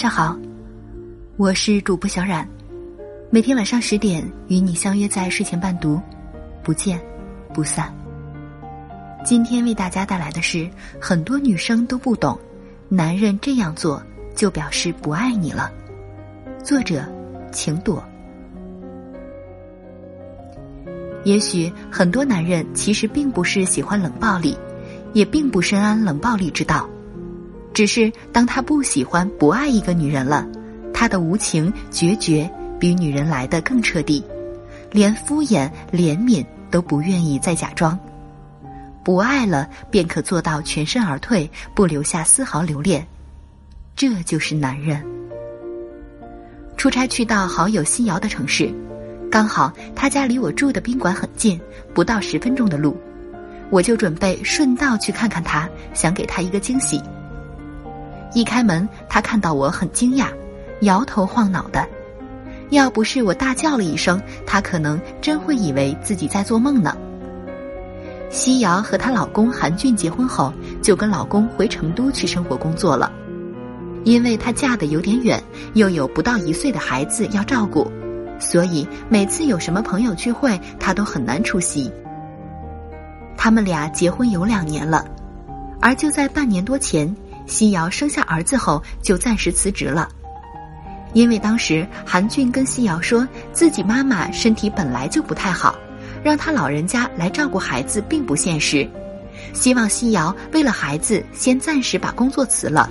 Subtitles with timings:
[0.00, 0.34] 上好，
[1.36, 2.48] 我是主播小冉，
[3.28, 6.00] 每天晚上十点与你相约在睡前伴读，
[6.62, 6.98] 不见
[7.52, 7.94] 不散。
[9.26, 10.66] 今天为大家带来的是
[10.98, 12.40] 很多女生都不懂，
[12.88, 14.02] 男人这样做
[14.34, 15.70] 就表示不爱你了。
[16.64, 17.04] 作者：
[17.52, 18.02] 晴朵。
[21.24, 24.56] 也许很多男人其实并不是喜欢冷暴力，
[25.12, 26.88] 也并不深谙冷暴力之道，
[27.72, 30.46] 只是当他不喜欢、不爱一个女人了，
[30.92, 34.24] 他的无情、决绝比女人来的更彻底，
[34.90, 37.98] 连敷衍、怜悯都不愿意再假装。
[39.02, 43.06] 不爱了，便可做到全身而退，不留下丝毫留恋。
[43.96, 45.02] 这就是男人。
[46.76, 48.72] 出差去到好友西瑶的城市。
[49.30, 51.60] 刚好他家离我住的宾馆很近，
[51.94, 52.96] 不到十分钟的路，
[53.70, 57.00] 我就准备顺道去看看他，想给他一个惊喜。
[58.32, 60.26] 一开门，他看到我很惊讶，
[60.80, 61.86] 摇头晃脑的。
[62.70, 66.96] 要不是我大叫了一声，他可能真会以为自己在做梦呢。
[68.30, 73.10] 西瑶和她老公韩俊结婚后，就跟老公回成都去生活工作了，
[74.04, 75.42] 因为她嫁的有点远，
[75.74, 77.90] 又有不到一岁的孩子要照顾。
[78.38, 81.90] 所以每次有什么朋友聚会，她都很难出席。
[83.36, 85.04] 他们俩结婚有两年了，
[85.80, 87.12] 而就在半年多前，
[87.46, 90.08] 西瑶生下儿子后就暂时辞职了，
[91.12, 95.74] 因为当时韩俊跟西瑶说自己妈妈身体本来就不太好，
[96.22, 98.88] 让他老人家来照顾孩子并不现实，
[99.52, 102.88] 希望西瑶为了孩子先暂时把工作辞了，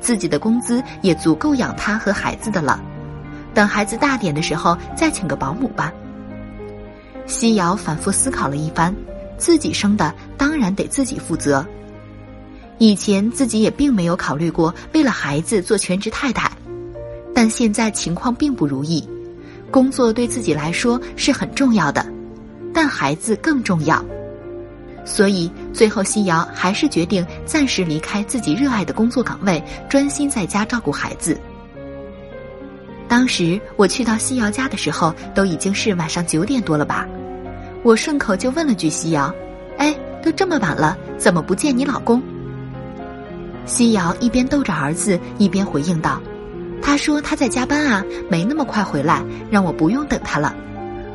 [0.00, 2.80] 自己的工资也足够养他和孩子的了。
[3.52, 5.92] 等孩子大点的时候，再请个保姆吧。
[7.26, 8.94] 西瑶反复思考了一番，
[9.36, 11.66] 自己生的当然得自己负责。
[12.78, 16.50] 以前自己也并没有考虑过为了孩子做全职太太，
[17.34, 19.06] 但现在情况并不如意。
[19.70, 22.06] 工作对自己来说是很重要的，
[22.72, 24.02] 但孩子更重要。
[25.04, 31.38] 所以最后，西瑶还是决定暂时离开自己热爱的工作岗位，专心在家照顾孩子。
[33.08, 37.08] 当时我去到西瑶家的时候，都已经是晚上九点多了吧？
[37.82, 39.34] 我顺口就问了句西瑶
[39.78, 42.22] ：“哎，都这么晚了，怎么不见你老公？”
[43.68, 46.20] 西瑶一边逗着儿子，一边回应道
[46.82, 50.54] ：“他说他在加班啊，没那么快回来，让我不用等他了。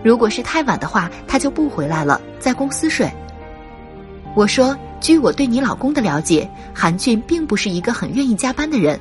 [0.03, 3.11] 如果是太晚的话，他就不回来了，在公司睡。”
[4.35, 8.99] 我说：“据我对你老公的了解，韩俊并不是一个很愿意加班的人。”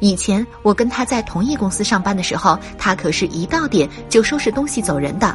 [0.00, 5.34] 以前我跟他在同一公司上班的时候，他可是一到点就收拾东西走人的，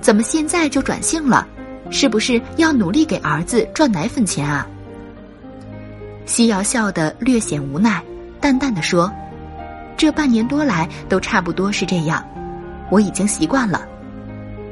[0.00, 1.48] 怎么现在就转性了？
[1.90, 4.66] 是不是要努力给儿子赚奶粉钱啊？
[6.30, 8.00] 西瑶笑得略显无奈，
[8.40, 9.12] 淡淡的说
[9.98, 12.24] ：“这半年多来都差不多是这样，
[12.88, 13.82] 我已经习惯了。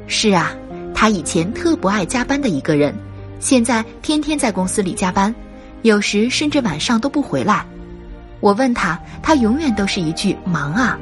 [0.06, 0.52] 是啊，
[0.94, 2.94] 他以前特不爱加班的一个人，
[3.40, 5.34] 现在天天在公司里加班，
[5.82, 7.66] 有时甚至晚上都不回来。”
[8.38, 10.96] 我问他，他永远都是一句“忙啊”。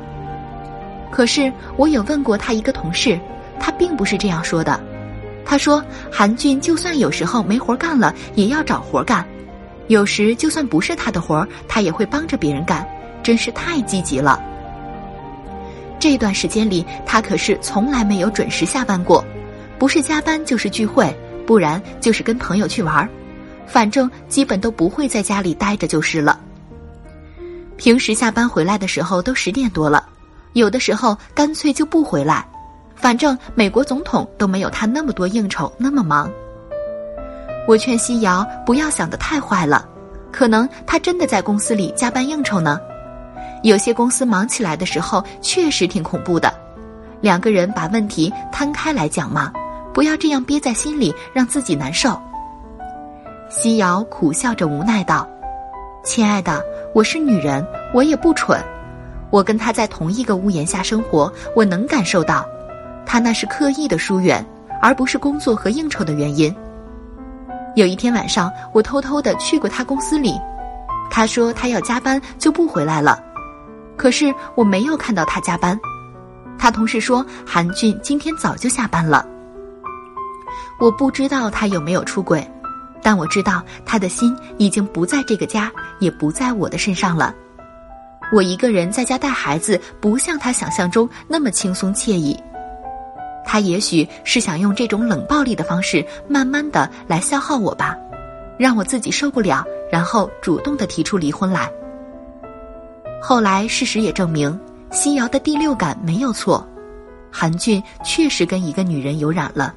[1.13, 3.21] 可是我有问过他一个同事，
[3.61, 4.81] 他并不是这样说的。
[5.45, 9.23] 他说：“韩俊就算有时候没活干了，也要找活干；
[9.89, 12.87] 有时就算不是他的活儿，他也会帮着别人干，
[13.23, 14.43] 真是太积极了。”
[15.99, 19.25] 这段时间里，他可是从来没有准时下班过，
[19.79, 21.15] 不是加班就是聚会，
[21.47, 23.09] 不然就是跟朋友去玩儿，
[23.67, 26.39] 反正基本都不会在家里待着就是了。
[27.77, 30.07] 平时下班回来的时候都十点多了，
[30.53, 32.47] 有的时候干脆就不回来。
[32.95, 36.31] 反正美国总统都没有他那么多应酬，那么忙。
[37.67, 39.87] 我劝西瑶不要想的太坏了，
[40.33, 42.81] 可能他真的在公司里加班应酬呢。
[43.63, 46.53] 有些公司忙起来的时候确实挺恐怖的。
[47.21, 49.53] 两个人把问题摊开来讲嘛，
[49.93, 52.21] 不要这样憋在心里，让自己难受。
[53.49, 55.29] 西瑶苦笑着无奈道
[56.05, 56.63] ：“亲爱的。”
[56.95, 58.59] 我是女人，我也不蠢。
[59.29, 62.47] 我跟他在同一个屋檐下生活，我能感受到，
[63.05, 64.43] 他那是刻意的疏远，
[64.81, 66.55] 而不是工作和应酬的原因。
[67.77, 70.33] 有一天晚上，我偷偷的去过他公司里，
[71.11, 73.23] 他说他要加班就不回来了，
[73.99, 75.79] 可是我没有看到他加班。
[76.59, 79.27] 他同事说韩俊今天早就下班了。
[80.81, 82.51] 我不知道他有没有出轨。
[83.03, 85.71] 但我知道他的心已经不在这个家，
[86.01, 87.33] 也不在我的身上了。
[88.33, 92.37] 我一个人在家带孩子，不像他想象中那么轻松惬意。
[93.47, 97.97] 他也许是想用这种冷暴力的方式，慢慢的来消耗我吧，
[98.59, 101.71] 让我自己受不了，然后主动的提出离婚来。
[103.23, 104.59] 后来事实也证明，
[104.91, 106.67] 西瑶的第六感没有错，
[107.31, 109.73] 韩俊确实跟一个女人有染了。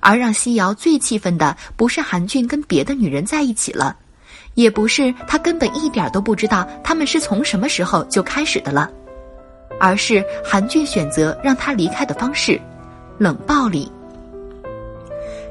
[0.00, 3.96] 而让西瑶最气愤的，不是韩俊跟别的女人在一起了，
[4.54, 8.88] 也不是他根本一点都不知道他们是从什么时候就开始的了，
[9.80, 12.60] 而是韩俊选择让他离开的方式——
[13.18, 13.90] 冷暴力。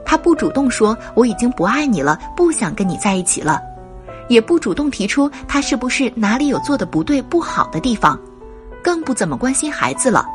[0.06, 3.62] 他不主动说我已经不爱你了，不想跟你在一起了，
[4.30, 8.18] 也不主动提出他是不是哪里有做的不对、不好的地方，
[8.82, 10.26] 更不怎么关心孩子了，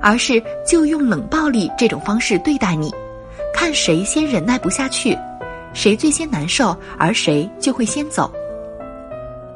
[0.00, 2.94] 而是就用冷暴力这种方式对待你。
[3.52, 5.18] 看谁先忍耐不下去，
[5.72, 8.32] 谁最先难受，而谁就会先走。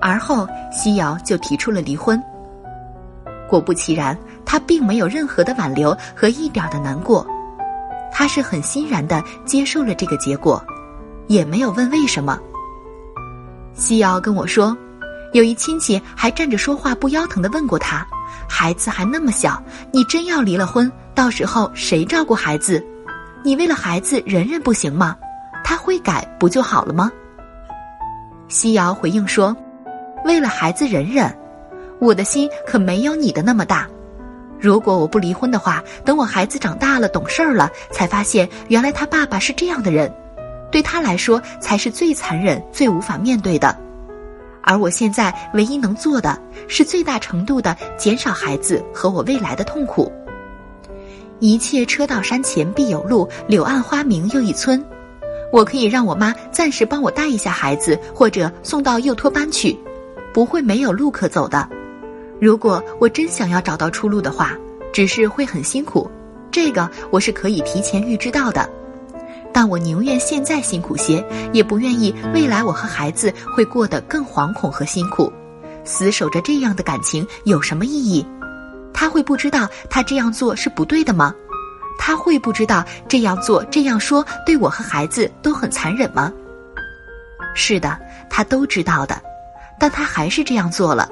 [0.00, 2.22] 而后，西瑶就提出了离婚。
[3.48, 7.26] 果不其然，他并没有任何的挽留和一点的难过，
[8.10, 10.64] 他是很欣然的接受了这个结果，
[11.26, 12.38] 也没有问为什么。
[13.74, 14.74] 西瑶跟我说，
[15.34, 18.06] 有一亲戚还站着说话不腰疼的问过他
[18.48, 19.62] ：“孩子还那么小，
[19.92, 22.82] 你真要离了婚，到时候谁照顾孩子？”
[23.44, 25.14] 你为了孩子忍忍不行吗？
[25.62, 27.10] 他会改不就好了吗？
[28.48, 29.54] 西瑶回应说
[30.24, 31.36] ：“为了孩子忍忍，
[32.00, 33.86] 我的心可没有你的那么大。
[34.58, 40.12] 如果我不离婚的话，等我孩子长大了懂事儿了，才发现原来他爸爸是这样的人，
[40.70, 43.76] 对他来说才是最残忍、最无法面对的。
[44.62, 46.36] 而我现在唯一能做的
[46.66, 50.10] 是最大程度的减少孩子和我未来的痛苦。”
[51.38, 54.82] 一切车到山前必有路，柳暗花明又一村。
[55.52, 59.78] 我可以让我妈暂时帮我带一下孩子，或者送到幼托班去，
[60.32, 61.68] 不会没有路可走的。
[62.40, 64.56] 如果我真想要找到出路的话，
[64.92, 66.10] 只是会很辛苦，
[66.50, 68.68] 这个我是可以提前预知到的。
[69.52, 75.32] 但我宁愿现在辛苦些，也不愿意未来我和孩子会过得更惶恐和辛苦。
[75.82, 78.26] 死守着这样的感情有什么意义？
[78.92, 81.34] 他会不知道他这样做是不对的吗？
[81.98, 86.30] 他会不知道这样做这样说对我和孩子都很残忍吗？
[87.54, 87.98] 是的，
[88.28, 89.18] 他都知道的，
[89.80, 91.08] 但他还是这样做了，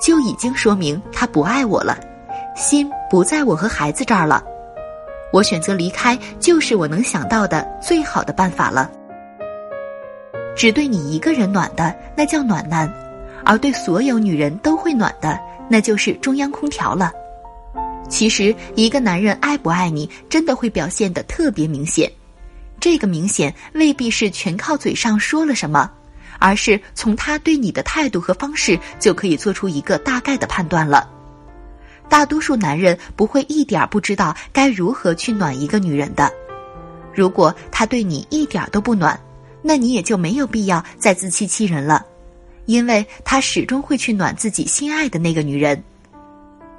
[0.00, 1.98] 就已经说明他不爱我了，
[2.54, 4.42] 心不在我和孩子这儿了。
[5.32, 8.90] 我选择离开，就是我能想到的最好的办法了。
[10.56, 12.90] 只对你一个人暖的，那叫暖男，
[13.44, 15.38] 而对所有女人都会暖的。
[15.68, 17.10] 那就是中央空调了。
[18.08, 22.08] 其实，一个男人爱不爱你，真的会表现的特别明显。
[22.78, 25.90] 这个明显未必是全靠嘴上说了什么，
[26.38, 31.10] 而是从他对你的态度和方式就可以做出一个大概的判断了。
[32.08, 36.32] 大多数男人不会一点不知道该如何去暖一个女人的。
[37.12, 39.18] 如果他对你一点都不暖，
[39.62, 42.04] 那你也就没有必要再自欺欺人了。
[42.66, 45.82] 因为他始终会去暖自己心爱的那个女人，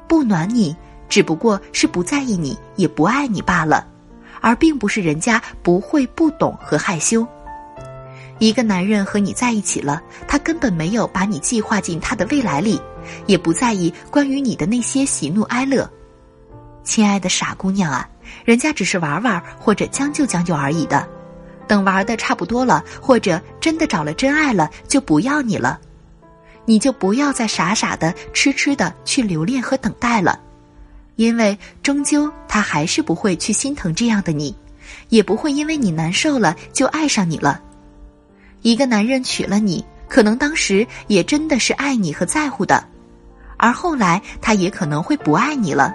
[0.08, 0.76] 不暖你，
[1.10, 3.88] 只不过是不在意你，也不爱你罢了，
[4.42, 7.26] 而并不是人家不会、不懂和害羞。
[8.40, 12.80] 一个男人和你在一起了，他根本没有把你计划进他的未来里，
[13.26, 15.90] 也不在意关于你的那些喜怒哀乐。
[16.84, 18.08] 亲爱的傻姑娘啊，
[18.46, 21.08] 人家只是玩玩或者将就将就而已的。
[21.68, 25.80] 等玩的差不多了，或者真的找了真爱了，就不要你了，
[26.64, 30.40] 你就不要再傻傻的、痴痴的去留恋和等待了，
[31.18, 34.56] 因为终究他还是不会去心疼这样的你，
[35.10, 37.62] 也不会因为你难受了就爱上你了。
[38.62, 42.84] 一个男人娶了你，可能当时也真的是爱你和在乎的，
[43.58, 45.94] 而后来他也可能会不爱你了，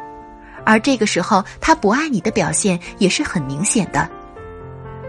[0.65, 4.09] 而这个时候他不爱你的表现也是很明显的。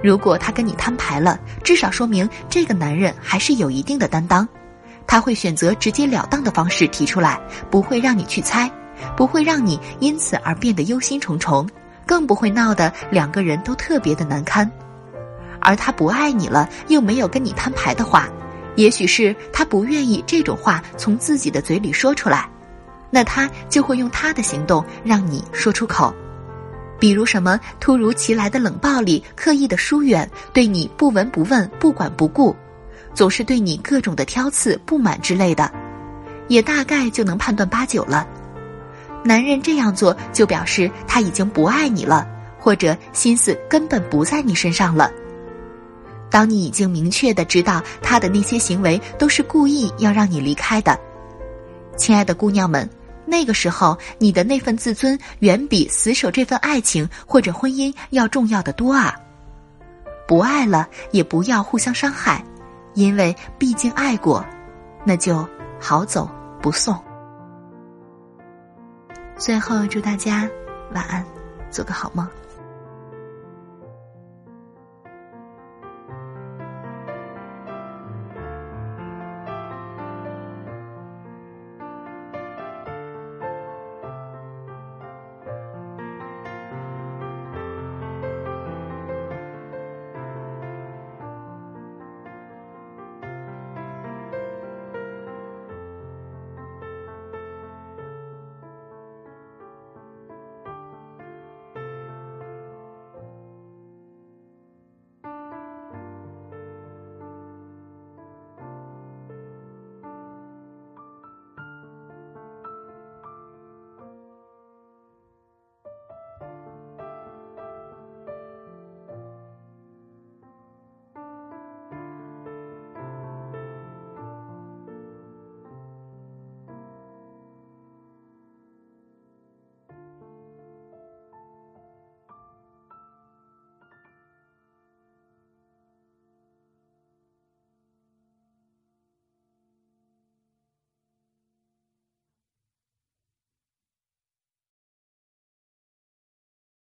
[0.03, 4.47] 如果他跟你摊牌了，至少说明这个男人还是有一定的担当，
[5.07, 8.69] 他会选择直截了当的方式提出来，不会让你去猜，
[9.15, 11.65] 不会让你因此而变得忧心忡忡，
[12.05, 14.69] 更不会闹得两个人都特别的难堪。
[15.63, 18.27] 而他不爱你了，又没有跟你摊牌的话，
[18.75, 22.47] 也许是他不愿意这种话从自己的嘴里说出来，
[23.09, 26.13] 那他就会用他的行动让你说出口。
[26.99, 32.55] 比如什么突如其来的冷暴力、刻意的疏远、对你不闻不问、不管不顾，
[33.13, 35.69] 总是对你各种的挑刺、不满之类的，
[36.47, 38.25] 也大概就能判断八九了。
[39.23, 42.25] 男人这样做，就表示他已经不爱你了，
[42.57, 45.11] 或者心思根本不在你身上了。
[46.33, 50.99] 当你已经明确的知道他的那些行为都是故意要让你离开的，
[51.95, 52.89] 亲爱的姑娘们。
[53.23, 59.15] 那个时候，你的那份自尊远比死守这份爱情或者婚姻要重要的多啊！
[60.27, 62.43] 不爱了，也不要互相伤害，
[62.95, 64.43] 因为毕竟爱过，
[65.05, 65.47] 那就
[65.79, 66.27] 好走
[66.63, 66.99] 不送。
[69.37, 70.49] 最后，祝大家
[70.95, 71.23] 晚安，
[71.69, 72.27] 做个好梦。